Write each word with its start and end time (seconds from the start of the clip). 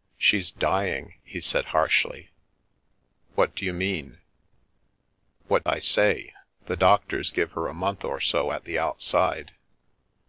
"She's 0.16 0.52
dying," 0.52 1.14
he 1.24 1.40
said 1.40 1.64
harshly. 1.64 2.30
What 3.34 3.56
do 3.56 3.64
you 3.64 3.72
mean?" 3.72 4.18
What 5.48 5.62
I 5.66 5.80
say. 5.80 6.32
The 6.66 6.76
doctors 6.76 7.32
give 7.32 7.50
her 7.58 7.66
a 7.66 7.74
month 7.74 8.04
or 8.04 8.20
so 8.20 8.52
at 8.52 8.62
the 8.62 8.78
outside. 8.78 9.50